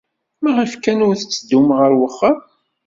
[0.43, 2.37] Maɣef kan ur tetteddum ɣer wexxam?